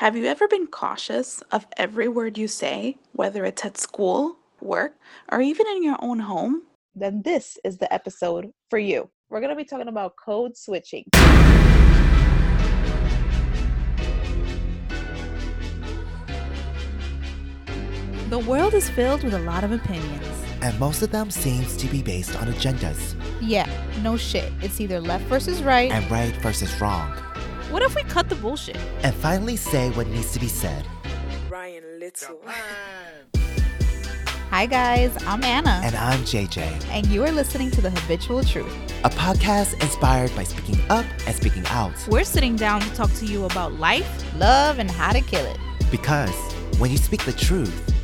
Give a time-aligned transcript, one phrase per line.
[0.00, 4.94] Have you ever been cautious of every word you say, whether it's at school, work,
[5.30, 6.62] or even in your own home?
[6.94, 9.10] Then this is the episode for you.
[9.28, 11.04] We're going to be talking about code switching.
[18.30, 20.26] The world is filled with a lot of opinions.
[20.62, 23.20] And most of them seems to be based on agendas.
[23.42, 23.68] Yeah,
[24.02, 24.50] no shit.
[24.62, 25.92] It's either left versus right.
[25.92, 27.12] And right versus wrong.
[27.70, 28.76] What if we cut the bullshit?
[29.04, 30.84] And finally say what needs to be said.
[31.48, 32.40] Ryan Little.
[34.50, 35.16] Hi, guys.
[35.24, 35.80] I'm Anna.
[35.84, 36.58] And I'm JJ.
[36.90, 38.74] And you are listening to The Habitual Truth,
[39.04, 41.92] a podcast inspired by speaking up and speaking out.
[42.08, 45.58] We're sitting down to talk to you about life, love, and how to kill it.
[45.92, 46.34] Because
[46.80, 47.94] when you speak the truth,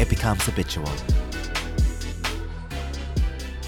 [0.00, 0.90] it becomes habitual.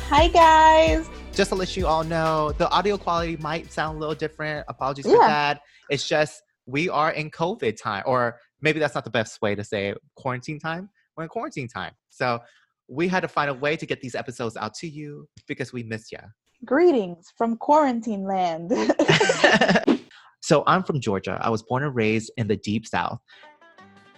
[0.09, 1.09] Hi, guys.
[1.39, 4.67] Just to let you all know, the audio quality might sound a little different.
[4.67, 5.13] Apologies yeah.
[5.13, 5.61] for that.
[5.89, 9.63] It's just we are in COVID time, or maybe that's not the best way to
[9.63, 10.91] say it, quarantine time.
[11.17, 11.93] We're in quarantine time.
[12.09, 12.41] So
[12.89, 15.85] we had to find a way to get these episodes out to you because we
[15.85, 16.19] miss you.
[16.65, 18.73] Greetings from quarantine land.
[20.41, 21.39] so I'm from Georgia.
[21.41, 23.21] I was born and raised in the deep south.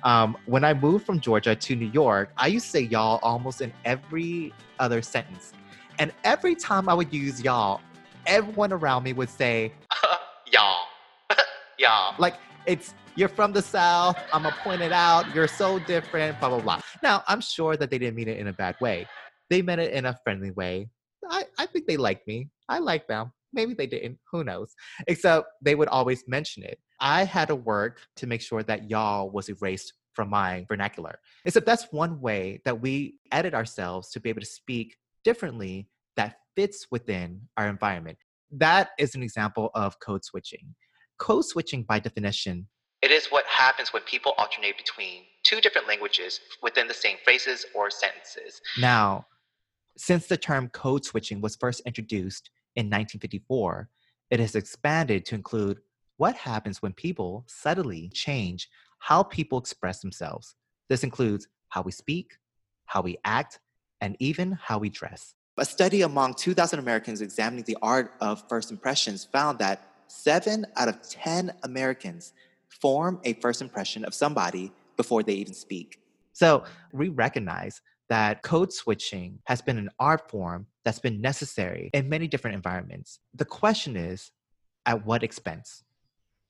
[0.04, 3.60] Um, when I moved from Georgia to New York, I used to say y'all almost
[3.60, 5.52] in every other sentence.
[6.00, 7.82] And every time I would use y'all,
[8.26, 9.70] everyone around me would say,
[10.50, 10.86] y'all,
[11.78, 12.14] y'all.
[12.18, 16.48] Like it's, you're from the South, I'm gonna point it out, you're so different, blah,
[16.48, 16.80] blah, blah.
[17.02, 19.06] Now, I'm sure that they didn't mean it in a bad way.
[19.50, 20.88] They meant it in a friendly way.
[21.28, 22.48] I, I think they like me.
[22.66, 23.32] I like them.
[23.52, 24.18] Maybe they didn't.
[24.32, 24.72] Who knows?
[25.06, 26.78] Except they would always mention it.
[26.98, 31.18] I had to work to make sure that y'all was erased from my vernacular.
[31.44, 36.36] Except that's one way that we edit ourselves to be able to speak differently that
[36.56, 38.18] fits within our environment.
[38.50, 40.74] That is an example of code switching.
[41.18, 42.66] Code switching, by definition,
[43.02, 47.64] it is what happens when people alternate between two different languages within the same phrases
[47.74, 48.60] or sentences.
[48.78, 49.26] Now,
[49.96, 53.88] since the term code switching was first introduced in 1954,
[54.31, 55.78] it has expanded to include
[56.19, 60.54] what happens when people subtly change how people express themselves.
[60.91, 62.37] This includes how we speak,
[62.84, 63.60] how we act,
[64.00, 65.34] and even how we dress.
[65.59, 70.88] A study among 2,000 Americans examining the art of first impressions found that seven out
[70.88, 72.33] of 10 Americans
[72.69, 76.00] form a first impression of somebody before they even speak.
[76.33, 82.09] So we recognize that code switching has been an art form that's been necessary in
[82.09, 83.21] many different environments.
[83.34, 84.32] The question is
[84.87, 85.84] at what expense?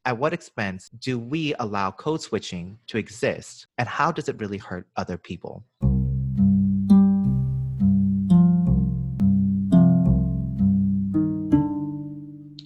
[0.04, 3.66] At what expense do we allow code switching to exist?
[3.76, 5.64] And how does it really hurt other people?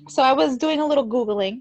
[0.08, 1.60] So I was doing a little Googling.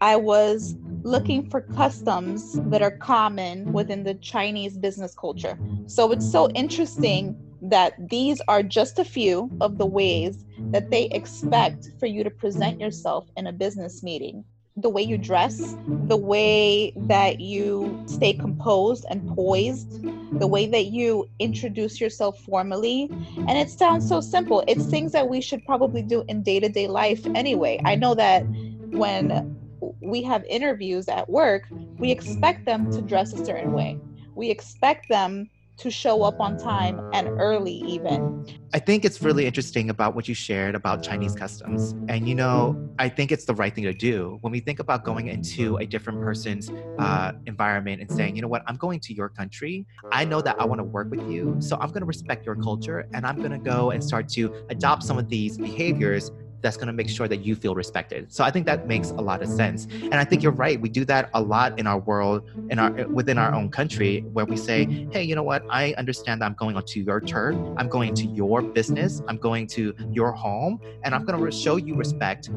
[0.00, 0.74] I was
[1.04, 5.58] looking for customs that are common within the Chinese business culture.
[5.86, 11.08] So it's so interesting that these are just a few of the ways that they
[11.10, 14.44] expect for you to present yourself in a business meeting
[14.80, 15.74] the way you dress,
[16.06, 20.02] the way that you stay composed and poised,
[20.38, 23.08] the way that you introduce yourself formally.
[23.36, 24.62] And it sounds so simple.
[24.68, 27.80] It's things that we should probably do in day to day life anyway.
[27.84, 28.42] I know that
[28.90, 29.56] when
[30.00, 31.64] we have interviews at work,
[31.98, 33.98] we expect them to dress a certain way.
[34.34, 38.44] We expect them to show up on time and early even.
[38.74, 41.94] I think it's really interesting about what you shared about Chinese customs.
[42.08, 44.38] And you know, I think it's the right thing to do.
[44.40, 48.48] When we think about going into a different person's uh, environment and saying, you know
[48.48, 49.86] what, I'm going to your country.
[50.10, 51.56] I know that I want to work with you.
[51.60, 54.54] So I'm going to respect your culture and I'm going to go and start to
[54.70, 56.30] adopt some of these behaviors
[56.62, 58.32] that's going to make sure that you feel respected.
[58.32, 59.86] So I think that makes a lot of sense.
[60.02, 60.80] And I think you're right.
[60.80, 64.44] We do that a lot in our world, in our within our own country, where
[64.44, 65.64] we say, "Hey, you know what?
[65.70, 67.56] I understand that I'm going onto your turf.
[67.76, 69.22] I'm going to your business.
[69.28, 72.50] I'm going to your home, and I'm going to show you respect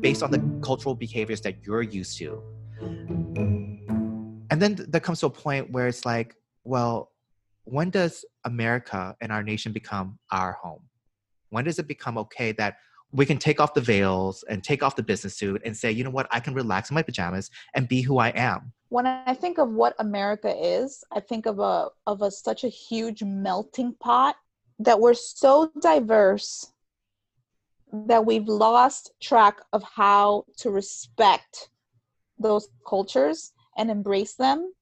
[0.00, 2.42] based on the cultural behaviors that you're used to."
[4.50, 6.34] And then there comes to a point where it's like,
[6.64, 7.12] well,
[7.64, 10.82] when does America and our nation become our home?
[11.50, 12.76] When does it become okay that
[13.12, 16.04] we can take off the veils and take off the business suit and say, you
[16.04, 18.72] know what, I can relax in my pajamas and be who I am.
[18.88, 22.68] When I think of what America is, I think of a of a such a
[22.68, 24.36] huge melting pot
[24.78, 26.72] that we're so diverse
[27.92, 31.70] that we've lost track of how to respect
[32.38, 34.72] those cultures and embrace them.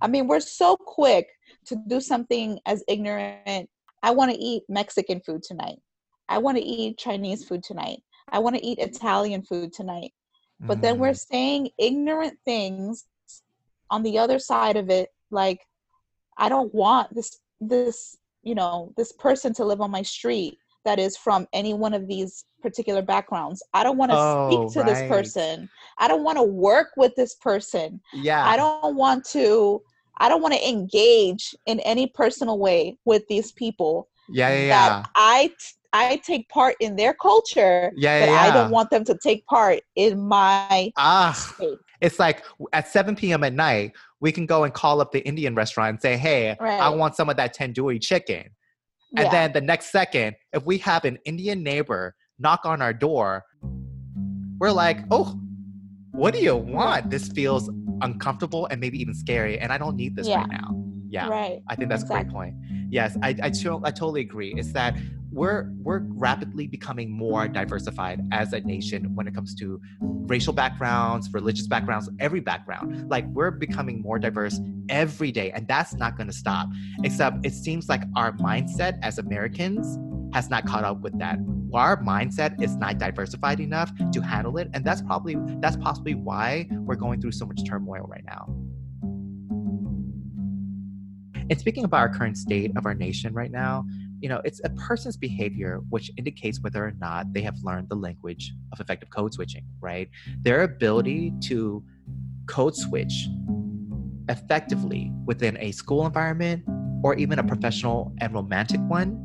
[0.00, 1.28] I mean, we're so quick
[1.66, 3.68] to do something as ignorant.
[4.02, 5.78] I want to eat Mexican food tonight.
[6.28, 8.02] I want to eat Chinese food tonight.
[8.30, 10.12] I want to eat Italian food tonight.
[10.60, 11.26] but then we're Mm.
[11.32, 13.04] saying ignorant things
[13.90, 15.60] on the other side of it like
[16.38, 20.98] i don't want this this you know this person to live on my street that
[20.98, 24.82] is from any one of these particular backgrounds i don't want to Oh, speak to
[24.84, 25.68] this person
[25.98, 28.42] i don't want to work with this person yeah.
[28.46, 29.82] i don't want to
[30.18, 35.02] i don't want to engage in any personal way with these people Yeah, yeah, yeah.
[35.16, 35.54] i t-
[35.94, 39.46] i take part in their culture Yeah, but yeah, i don't want them to take
[39.46, 41.78] part in my Ah, space.
[42.00, 43.42] it's like at 7 p.m.
[43.44, 46.88] at night, we can go and call up the Indian restaurant and say, hey, I
[46.88, 48.44] want some of that tandoori chicken.
[49.16, 49.30] And Yeah.
[49.30, 53.44] then the next second, if we have an Indian neighbor knock on our door,
[54.60, 55.36] we're like, oh,
[56.12, 57.10] what do you want?
[57.10, 57.68] This feels
[58.00, 60.40] uncomfortable and maybe even scary, and I don't need this Yeah.
[60.40, 60.84] right now.
[61.08, 61.28] Yeah.
[61.28, 62.54] right I think that's a great point.
[62.90, 64.54] Yes, I I, I totally agree.
[64.56, 64.94] It's that
[65.34, 71.28] we're we're rapidly becoming more diversified as a nation when it comes to racial backgrounds,
[71.32, 73.10] religious backgrounds, every background.
[73.10, 76.68] Like we're becoming more diverse every day, and that's not going to stop.
[77.02, 79.98] Except it seems like our mindset as Americans
[80.32, 81.38] has not caught up with that.
[81.74, 86.68] Our mindset is not diversified enough to handle it, and that's probably that's possibly why
[86.70, 88.54] we're going through so much turmoil right now.
[91.50, 93.84] And speaking about our current state of our nation right now,
[94.24, 97.94] you know, it's a person's behavior which indicates whether or not they have learned the
[97.94, 100.08] language of effective code switching, right?
[100.40, 101.84] Their ability to
[102.46, 103.28] code switch
[104.30, 106.64] effectively within a school environment
[107.02, 109.18] or even a professional and romantic one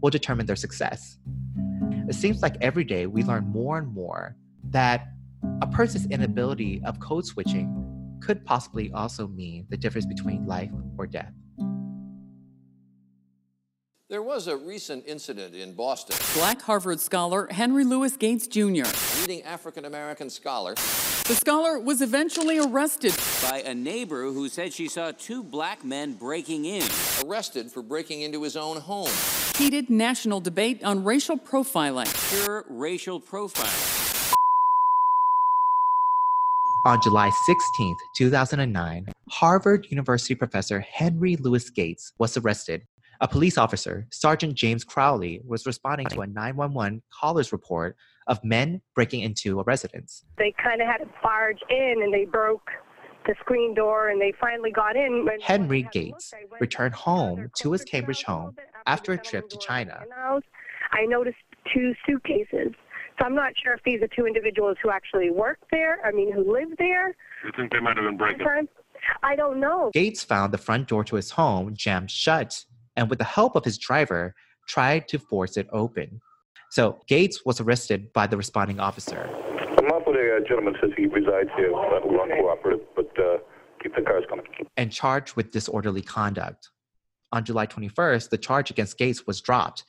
[0.00, 1.18] will determine their success.
[2.08, 4.36] It seems like every day we learn more and more
[4.70, 5.06] that
[5.60, 11.06] a person's inability of code switching could possibly also mean the difference between life or
[11.06, 11.34] death.
[14.08, 16.16] There was a recent incident in Boston.
[16.34, 18.84] Black Harvard scholar Henry Louis Gates Jr.
[19.20, 23.16] Leading African American scholar The scholar was eventually arrested.
[23.42, 26.84] by a neighbor who said she saw two black men breaking in.
[27.26, 29.10] arrested for breaking into his own home.
[29.56, 32.06] Heated national debate on racial profiling.
[32.30, 34.04] Pure racial profiling.
[36.84, 42.82] On July 16, 2009, Harvard University professor Henry Louis Gates was arrested.
[43.20, 47.96] A police officer, Sergeant James Crowley, was responding to a 911 caller's report
[48.26, 50.24] of men breaking into a residence.
[50.36, 52.68] they kind of had to barge in and they broke
[53.26, 55.24] the screen door and they finally got in.
[55.24, 58.22] When- Henry once I had a look, Gates I went returned home to his Cambridge
[58.24, 60.00] home little after a trip to China.
[60.02, 60.42] in the house.
[60.92, 61.36] I noticed
[61.72, 62.72] two suitcases.
[63.18, 66.30] So I'm not sure if these are two individuals who actually work there, I mean,
[66.32, 67.08] who live there.
[67.44, 68.40] You think they might have been breaking?
[68.40, 68.68] Sometimes.
[69.22, 69.90] I don't know.
[69.94, 72.64] Gates found the front door to his home jammed shut
[72.96, 74.34] and, with the help of his driver,
[74.66, 76.20] tried to force it open.
[76.70, 79.28] So Gates was arrested by the responding officer.
[80.36, 81.68] Uh, gentleman says he resides here.
[81.68, 83.38] Who are uncooperative, but uh,
[83.82, 84.44] keep the cars coming.
[84.76, 86.70] and charged with disorderly conduct.
[87.32, 89.84] On July 21st, the charge against Gates was dropped.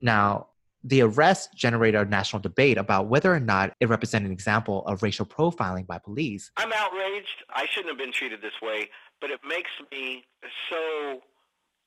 [0.00, 0.48] Now,
[0.84, 5.02] the arrest generated a national debate about whether or not it represented an example of
[5.02, 6.50] racial profiling by police.
[6.56, 7.44] I'm outraged.
[7.50, 8.88] I shouldn't have been treated this way,
[9.20, 10.24] but it makes me
[10.68, 11.20] so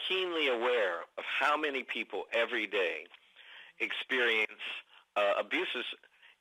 [0.08, 3.06] keenly aware of how many people every day
[3.80, 4.52] experience
[5.16, 5.86] uh, abuses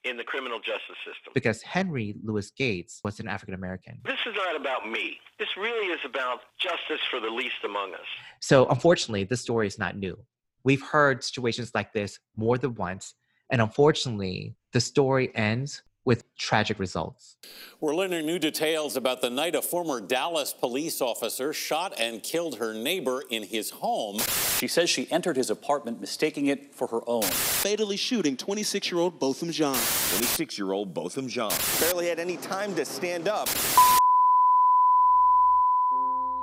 [0.04, 1.32] in the criminal justice system.
[1.32, 3.98] Because Henry Louis Gates was an African American.
[4.04, 5.18] This is not about me.
[5.38, 8.06] This really is about justice for the least among us.
[8.40, 10.18] So, unfortunately, this story is not new.
[10.62, 13.14] We've heard situations like this more than once,
[13.50, 17.36] and unfortunately, the story ends with tragic results.
[17.80, 22.58] We're learning new details about the night a former Dallas police officer shot and killed
[22.58, 24.18] her neighbor in his home.
[24.58, 27.22] She says she entered his apartment mistaking it for her own.
[27.22, 29.74] Fatally shooting 26 year old Botham Jean.
[29.74, 31.52] 26 year old Botham Jean.
[31.80, 33.48] Barely had any time to stand up.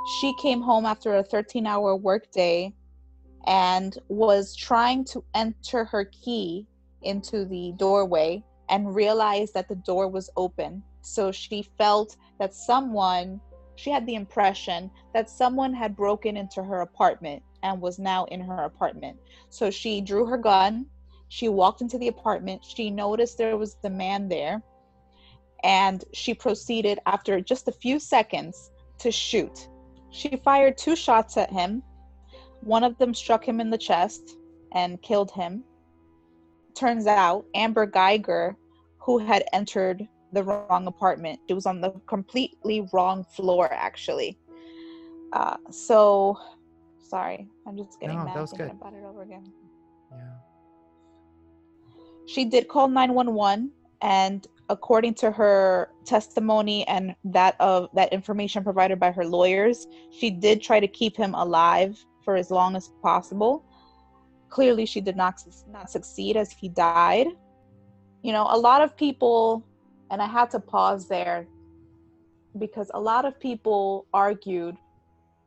[0.03, 2.73] she came home after a 13 hour workday
[3.47, 6.65] and was trying to enter her key
[7.03, 10.81] into the doorway and realized that the door was open.
[11.01, 13.39] So she felt that someone,
[13.75, 18.39] she had the impression that someone had broken into her apartment and was now in
[18.41, 19.17] her apartment.
[19.49, 20.85] So she drew her gun.
[21.27, 22.63] She walked into the apartment.
[22.63, 24.63] She noticed there was the man there.
[25.63, 29.67] And she proceeded, after just a few seconds, to shoot.
[30.09, 31.83] She fired two shots at him.
[32.61, 34.37] One of them struck him in the chest
[34.73, 35.63] and killed him.
[36.73, 38.55] Turns out Amber Guyger,
[39.01, 44.37] who had entered the wrong apartment, It was on the completely wrong floor, actually.
[45.33, 46.37] Uh, so,
[46.99, 48.75] sorry, I'm just getting No, mad that was thinking good.
[48.81, 49.51] about it over again.
[50.11, 50.17] Yeah.
[52.27, 58.99] She did call 911 and according to her testimony and that of that information provided
[58.99, 63.65] by her lawyers, she did try to keep him alive for as long as possible.
[64.49, 65.35] Clearly, she did not
[65.67, 67.27] not succeed as he died.
[68.21, 69.63] You know, a lot of people,
[70.09, 71.47] and I had to pause there
[72.57, 74.75] because a lot of people argued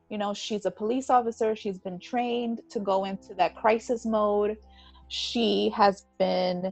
[0.09, 4.57] you know she's a police officer she's been trained to go into that crisis mode.
[5.07, 6.71] She has been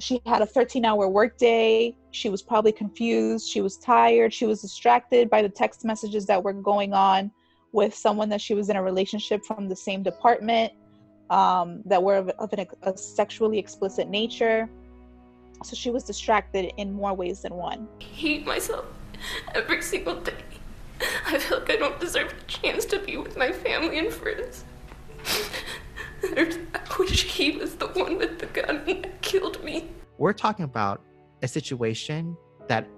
[0.00, 1.96] she had a 13 hour workday.
[2.10, 3.48] She was probably confused.
[3.48, 4.34] She was tired.
[4.34, 7.30] She was distracted by the text messages that were going on
[7.72, 10.72] with someone that she was in a relationship from the same department
[11.30, 14.68] um, that were of, of an, a sexually explicit nature
[15.62, 18.86] so she was distracted in more ways than one I hate myself
[19.54, 20.34] every single day
[21.26, 24.64] I feel like I don't deserve a chance to be with my family and friends.
[26.22, 26.56] I
[26.98, 29.88] wish he was the one with the gun that killed me.
[30.18, 31.02] We're talking about
[31.42, 32.36] a situation
[32.68, 32.88] that,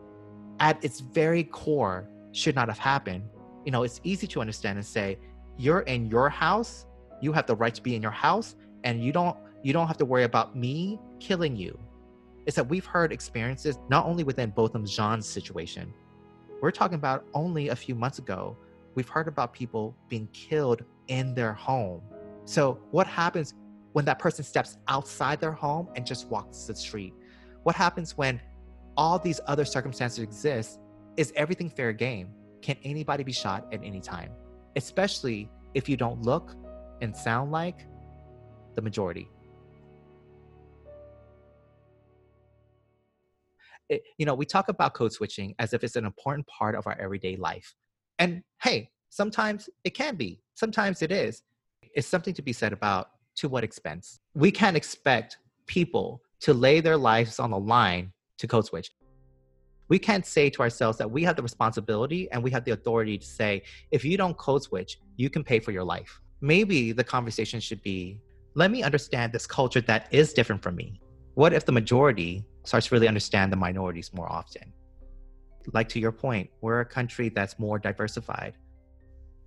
[0.61, 3.25] at its very core, should not have happened.
[3.65, 5.19] You know, it's easy to understand and say,
[5.57, 6.87] you're in your house,
[7.21, 9.97] you have the right to be in your house, and you don't you don't have
[9.97, 11.77] to worry about me killing you.
[12.47, 15.93] It's that we've heard experiences not only within Botham Jean's situation,
[16.63, 18.57] we're talking about only a few months ago,
[18.95, 22.01] we've heard about people being killed in their home.
[22.45, 23.55] So, what happens
[23.93, 27.15] when that person steps outside their home and just walks the street?
[27.65, 28.41] What happens when
[28.97, 30.79] all these other circumstances exist?
[31.17, 32.29] Is everything fair game?
[32.63, 34.31] Can anybody be shot at any time?
[34.77, 36.55] Especially if you don't look
[37.01, 37.87] and sound like
[38.77, 39.29] the majority.
[43.89, 46.87] It, you know, we talk about code switching as if it's an important part of
[46.87, 47.75] our everyday life.
[48.19, 51.43] And hey, sometimes it can be, sometimes it is.
[51.95, 54.21] It's something to be said about to what expense.
[54.35, 58.91] We can't expect people to lay their lives on the line to code switch.
[59.89, 63.19] We can't say to ourselves that we have the responsibility and we have the authority
[63.19, 63.63] to say,
[63.93, 66.21] if you don't code switch, you can pay for your life.
[66.41, 68.21] Maybe the conversation should be
[68.55, 70.99] let me understand this culture that is different from me.
[71.35, 74.73] What if the majority starts to really understand the minorities more often.
[75.73, 78.55] Like to your point, we're a country that's more diversified.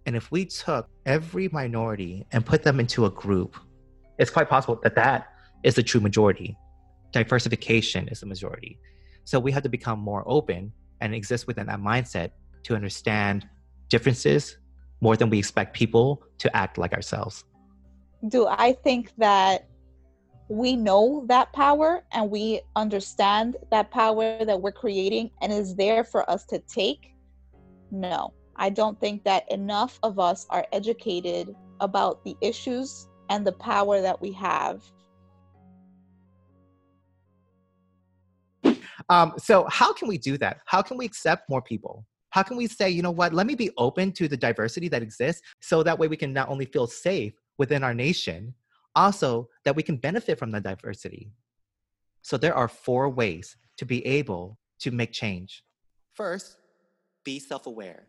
[0.06, 3.56] And if we took every minority and put them into a group,
[4.18, 5.30] it's quite possible that that
[5.64, 6.58] is the true majority.
[7.12, 8.80] Diversification is the majority.
[9.24, 12.32] So we have to become more open and exist within that mindset
[12.64, 13.48] to understand
[13.88, 14.58] differences
[15.02, 17.46] more than we expect people to act like ourselves.
[18.28, 19.69] Do I think that
[20.50, 26.04] we know that power and we understand that power that we're creating and is there
[26.04, 27.14] for us to take?
[27.92, 33.52] No, I don't think that enough of us are educated about the issues and the
[33.54, 34.82] power that we have.
[39.10, 40.60] Um, so, how can we do that?
[40.66, 42.06] How can we accept more people?
[42.32, 45.02] How can we say, you know what, let me be open to the diversity that
[45.02, 48.54] exists so that way we can not only feel safe within our nation,
[48.96, 51.32] also that we can benefit from the diversity.
[52.22, 55.64] So there are four ways to be able to make change.
[56.14, 56.58] First,
[57.24, 58.08] be self aware.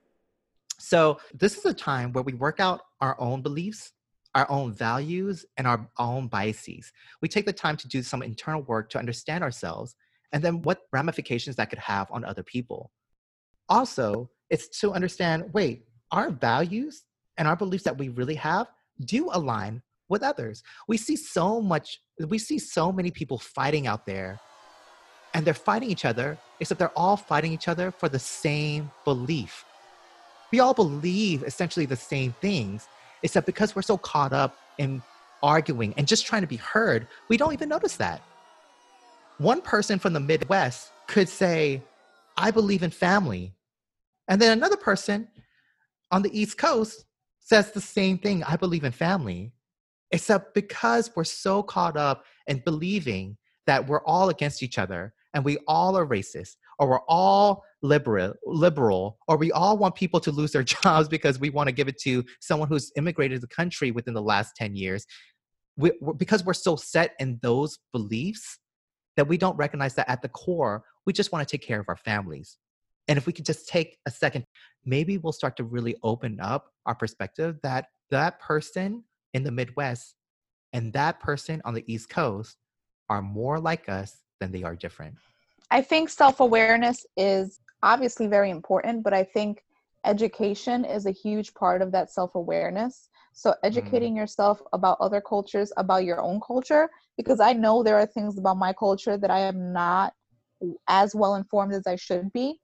[0.79, 3.93] So this is a time where we work out our own beliefs,
[4.35, 6.91] our own values, and our own biases.
[7.21, 9.95] We take the time to do some internal work to understand ourselves
[10.33, 12.91] and then what ramifications that could have on other people.
[13.69, 17.05] Also, it's to understand wait, our values
[17.37, 18.69] and our beliefs that we really have
[19.05, 20.63] do align with others.
[20.89, 24.41] We see so much, we see so many people fighting out there
[25.33, 29.65] and they're fighting each other, except they're all fighting each other for the same belief.
[30.53, 32.89] We all believe essentially the same things,
[33.23, 35.03] except because we're so caught up in
[35.43, 38.21] arguing and just trying to be heard, we don't even notice that.
[39.39, 41.83] One person from the Midwest could say,
[42.37, 43.55] I believe in family.
[44.29, 45.29] And then another person
[46.11, 47.05] on the East Coast
[47.41, 49.53] says the same thing I believe in family.
[50.13, 53.37] Except because we're so caught up in believing
[53.67, 58.35] that we're all against each other and we all are racist or we're all liberal
[58.45, 61.89] liberal or we all want people to lose their jobs because we want to give
[61.89, 65.07] it to someone who's immigrated to the country within the last 10 years
[65.77, 68.59] we, we're, because we're so set in those beliefs
[69.17, 71.89] that we don't recognize that at the core we just want to take care of
[71.89, 72.59] our families.
[73.09, 74.45] And if we could just take a second
[74.85, 80.15] maybe we'll start to really open up our perspective that that person in the Midwest
[80.73, 82.57] and that person on the East Coast
[83.09, 85.17] are more like us than they are different.
[85.71, 89.63] I think self awareness is obviously very important, but I think
[90.05, 93.09] education is a huge part of that self awareness.
[93.33, 93.67] So, mm-hmm.
[93.67, 94.19] educating mm.
[94.19, 98.57] yourself about other cultures, about your own culture, because I know there are things about
[98.57, 100.13] my culture that I am not
[100.89, 102.61] as well informed as I should be.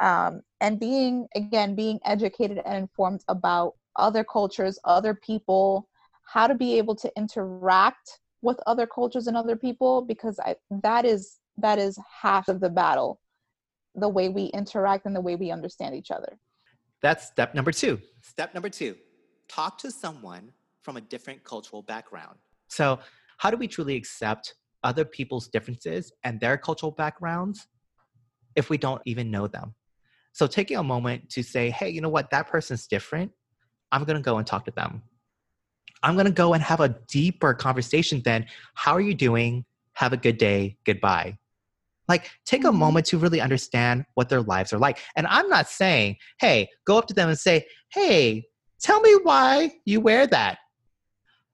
[0.00, 5.88] Um, and being, again, being educated and informed about other cultures, other people,
[6.24, 11.04] how to be able to interact with other cultures and other people, because I, that
[11.04, 13.20] is that is half of the battle
[13.94, 16.38] the way we interact and the way we understand each other.
[17.00, 18.00] That's step number two.
[18.22, 18.96] Step number two
[19.48, 20.50] talk to someone
[20.82, 22.36] from a different cultural background.
[22.68, 22.98] So,
[23.38, 27.66] how do we truly accept other people's differences and their cultural backgrounds
[28.54, 29.74] if we don't even know them?
[30.32, 33.32] So, taking a moment to say, hey, you know what, that person's different.
[33.92, 35.02] I'm going to go and talk to them.
[36.04, 39.64] I'm going to go and have a deeper conversation than, how are you doing?
[39.94, 40.76] Have a good day.
[40.84, 41.38] Goodbye.
[42.06, 42.78] Like, take a Mm-hmm.
[42.78, 44.98] moment to really understand what their lives are like.
[45.16, 48.44] And I'm not saying, hey, go up to them and say, hey,
[48.80, 50.58] tell me why you wear that.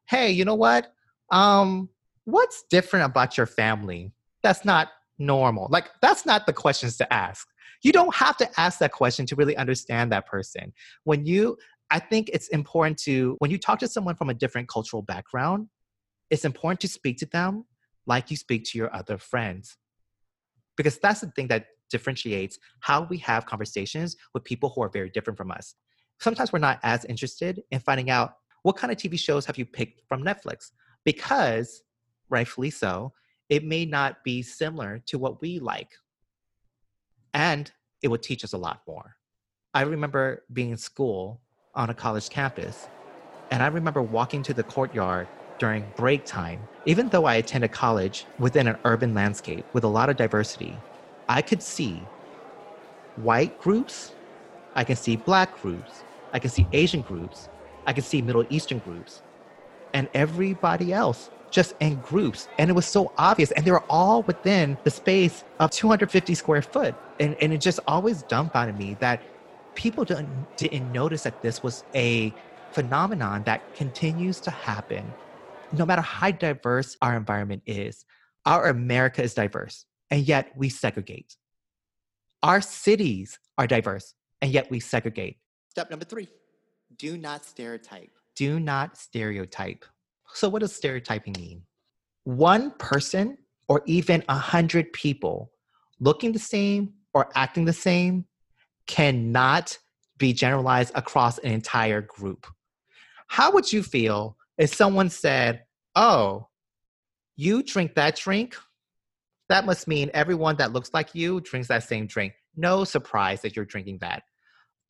[0.08, 0.92] Hey, you know what?
[1.30, 1.88] Um,
[2.24, 4.88] what's different about your family that's not
[5.18, 5.68] normal?
[5.70, 7.46] Like, that's not the questions to ask.
[7.82, 10.72] You don't have to ask that question to really understand that person.
[11.04, 11.56] When you,
[11.90, 15.68] I think it's important to, when you talk to someone from a different cultural background,
[16.30, 17.64] it's important to speak to them
[18.06, 19.76] like you speak to your other friends
[20.76, 25.10] because that's the thing that differentiates how we have conversations with people who are very
[25.10, 25.74] different from us.
[26.20, 29.66] Sometimes we're not as interested in finding out what kind of TV shows have you
[29.66, 30.70] picked from Netflix
[31.04, 31.82] because,
[32.28, 33.12] rightfully so,
[33.48, 35.90] it may not be similar to what we like.
[37.34, 37.70] And
[38.02, 39.16] it would teach us a lot more.
[39.74, 41.40] I remember being in school
[41.74, 42.88] on a college campus,
[43.50, 48.26] and I remember walking to the courtyard during break time, even though I attended college
[48.38, 50.76] within an urban landscape with a lot of diversity,
[51.28, 52.02] I could see
[53.16, 54.12] white groups,
[54.74, 57.48] I can see black groups, I can see Asian groups,
[57.86, 59.22] I can see Middle Eastern groups,
[59.92, 62.48] and everybody else just in groups.
[62.58, 63.50] And it was so obvious.
[63.52, 66.94] And they were all within the space of 250 square foot.
[67.18, 69.20] And, and it just always dumbfounded me that
[69.74, 72.32] people didn't, didn't notice that this was a
[72.72, 75.04] phenomenon that continues to happen
[75.72, 78.04] no matter how diverse our environment is,
[78.46, 81.36] our America is diverse, and yet we segregate.
[82.42, 85.38] Our cities are diverse, and yet we segregate.
[85.68, 86.28] Step number three
[86.96, 88.10] do not stereotype.
[88.34, 89.84] Do not stereotype.
[90.34, 91.62] So, what does stereotyping mean?
[92.24, 95.52] One person or even a hundred people
[96.00, 98.24] looking the same or acting the same
[98.86, 99.78] cannot
[100.18, 102.46] be generalized across an entire group.
[103.28, 105.64] How would you feel if someone said,
[105.96, 106.48] Oh,
[107.36, 108.56] you drink that drink?
[109.48, 112.34] That must mean everyone that looks like you drinks that same drink.
[112.56, 114.22] No surprise that you're drinking that.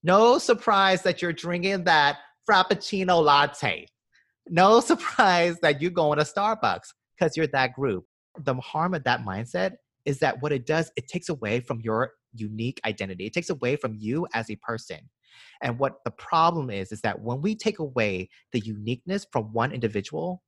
[0.02, 3.86] No surprise that you're drinking that Frappuccino latte.
[4.48, 8.04] No surprise that you're going to Starbucks because you're that group.
[8.38, 9.72] The harm of that mindset
[10.04, 13.26] is that what it does, it takes away from your unique identity.
[13.26, 15.00] It takes away from you as a person.
[15.62, 19.72] And what the problem is, is that when we take away the uniqueness from one
[19.72, 20.42] individual,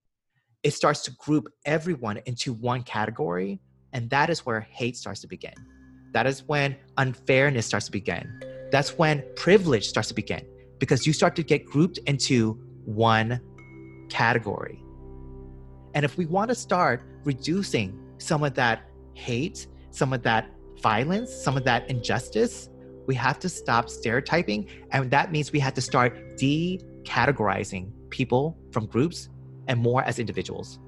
[0.62, 3.61] it starts to group everyone into one category.
[3.92, 5.55] And that is where hate starts to begin.
[6.12, 8.40] That is when unfairness starts to begin.
[8.71, 10.47] That's when privilege starts to begin
[10.79, 13.40] because you start to get grouped into one
[14.09, 14.83] category.
[15.95, 20.51] And if we want to start reducing some of that hate, some of that
[20.83, 22.68] violence, some of that injustice,
[23.07, 24.68] we have to stop stereotyping.
[24.90, 29.29] And that means we have to start decategorizing people from groups
[29.68, 30.79] and more as individuals.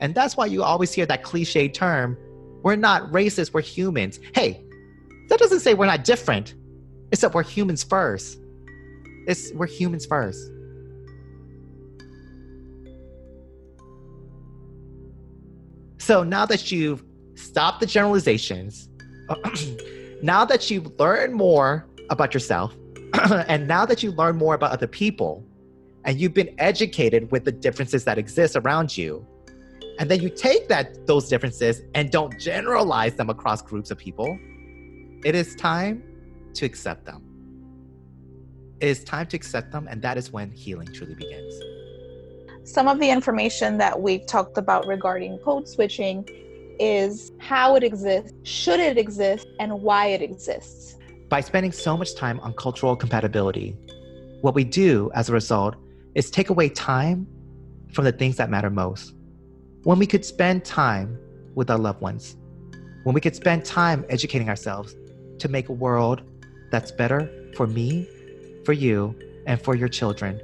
[0.00, 2.16] And that's why you always hear that cliche term
[2.62, 4.18] we're not racist, we're humans.
[4.34, 4.64] Hey,
[5.28, 6.56] that doesn't say we're not different,
[7.12, 8.40] it's that we're humans first.
[9.28, 10.50] It's, we're humans first.
[15.98, 17.04] So now that you've
[17.56, 18.90] stopped the generalizations,
[20.22, 22.76] now that you've learned more about yourself,
[23.48, 25.42] and now that you learn more about other people,
[26.04, 29.26] and you've been educated with the differences that exist around you,
[29.98, 34.38] and then you take that those differences and don't generalize them across groups of people,
[35.24, 36.02] it is time
[36.52, 37.22] to accept them.
[38.80, 41.54] It is time to accept them, and that is when healing truly begins.
[42.64, 46.28] Some of the information that we've talked about regarding code switching
[46.78, 50.96] is how it exists, should it exist, and why it exists.
[51.28, 53.76] By spending so much time on cultural compatibility,
[54.42, 55.74] what we do as a result
[56.14, 57.26] is take away time
[57.92, 59.14] from the things that matter most.
[59.82, 61.18] When we could spend time
[61.54, 62.36] with our loved ones,
[63.04, 64.94] when we could spend time educating ourselves
[65.38, 66.22] to make a world
[66.70, 68.08] that's better for me,
[68.64, 69.14] for you,
[69.46, 70.40] and for your children.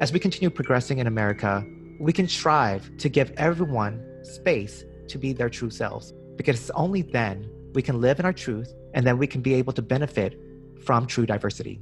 [0.00, 1.64] As we continue progressing in America,
[2.00, 6.12] we can strive to give everyone space to be their true selves.
[6.36, 7.36] because it's only then
[7.74, 10.40] we can live in our truth and then we can be able to benefit
[10.86, 11.78] from true diversity.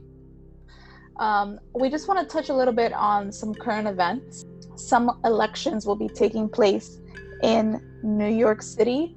[1.19, 4.45] Um, we just want to touch a little bit on some current events.
[4.75, 6.99] Some elections will be taking place
[7.43, 9.17] in New York City,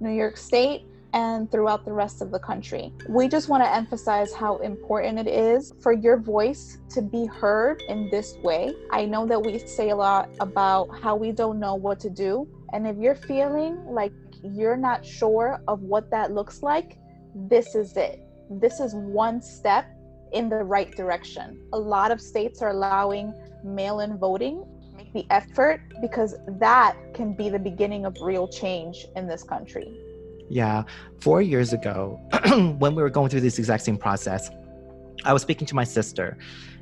[0.00, 2.92] New York State, and throughout the rest of the country.
[3.08, 7.82] We just want to emphasize how important it is for your voice to be heard
[7.88, 8.74] in this way.
[8.90, 12.48] I know that we say a lot about how we don't know what to do.
[12.74, 16.98] And if you're feeling like you're not sure of what that looks like,
[17.32, 18.20] this is it.
[18.50, 19.86] This is one step
[20.32, 21.64] in the right direction.
[21.72, 23.32] A lot of states are allowing
[23.62, 24.66] mail in voting.
[24.96, 29.96] Make the effort because that can be the beginning of real change in this country.
[30.50, 30.82] Yeah,
[31.20, 32.20] four years ago,
[32.78, 34.50] when we were going through this exact same process,
[35.24, 36.36] I was speaking to my sister.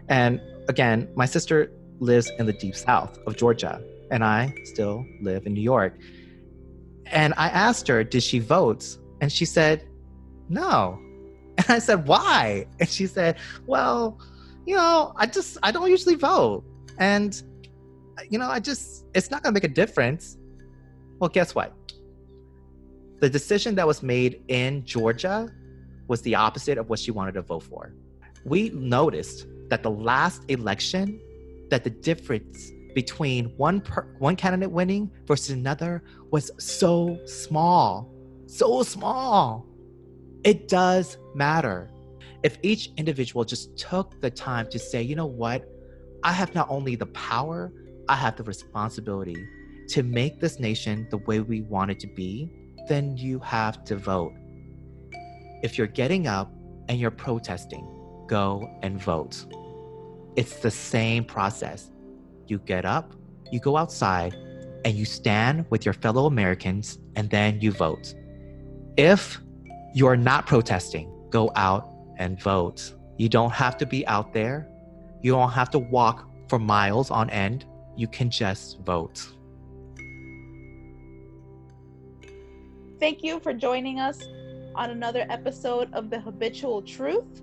[0.09, 3.81] And again, my sister lives in the deep south of Georgia,
[4.13, 5.99] and I still live in New York.
[7.07, 8.99] And I asked her, Did she vote?
[9.21, 9.89] And she said,
[10.49, 11.01] No.
[11.59, 12.67] And I said, Why?
[12.79, 14.21] And she said, Well,
[14.67, 16.63] you know, I just, I don't usually vote.
[16.99, 17.43] And,
[18.31, 20.37] you know, I just, it's not going to make a difference.
[21.19, 21.73] Well, guess what?
[23.21, 25.49] The decision that was made in Georgia
[26.09, 27.95] was the opposite of what she wanted to vote for.
[28.45, 31.21] We noticed that the last election,
[31.71, 38.13] that the difference between one per, one candidate winning versus another was so small,
[38.47, 39.67] so small.
[40.45, 41.91] It does matter.
[42.43, 45.69] If each individual just took the time to say, you know what,
[46.25, 47.73] I have not only the power,
[48.09, 49.37] I have the responsibility
[49.91, 52.51] to make this nation the way we want it to be,
[52.89, 54.33] then you have to vote.
[55.63, 56.53] If you're getting up
[56.89, 57.87] and you're protesting,
[58.27, 59.47] go and vote.
[60.35, 61.92] It's the same process.
[62.53, 63.15] You get up,
[63.51, 64.35] you go outside,
[64.85, 68.13] and you stand with your fellow Americans, and then you vote.
[68.99, 69.41] If
[69.95, 72.93] you're not protesting, go out and vote.
[73.17, 74.69] You don't have to be out there.
[75.23, 77.65] You don't have to walk for miles on end.
[77.97, 79.27] You can just vote.
[83.01, 84.23] Thank you for joining us
[84.75, 87.41] on another episode of The Habitual Truth.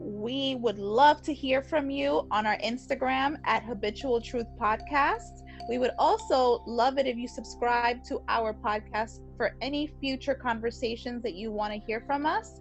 [0.00, 5.42] We would love to hear from you on our Instagram at Habitual Truth Podcast.
[5.68, 11.22] We would also love it if you subscribe to our podcast for any future conversations
[11.22, 12.60] that you want to hear from us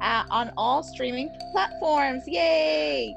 [0.00, 2.22] uh, on all streaming platforms.
[2.28, 3.12] Yay!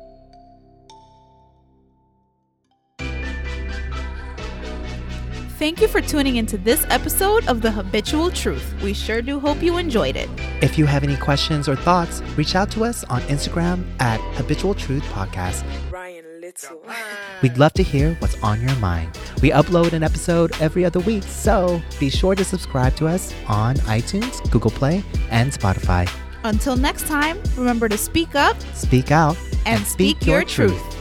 [5.59, 8.81] Thank you for tuning into this episode of The Habitual Truth.
[8.81, 10.29] We sure do hope you enjoyed it.
[10.61, 14.73] If you have any questions or thoughts, reach out to us on Instagram at Habitual
[14.73, 15.65] Truth Podcast.
[15.91, 16.81] Ryan Little.
[17.43, 19.19] We'd love to hear what's on your mind.
[19.41, 23.75] We upload an episode every other week, so be sure to subscribe to us on
[23.79, 26.09] iTunes, Google Play, and Spotify.
[26.45, 30.98] Until next time, remember to speak up Speak out and, speak, your truth.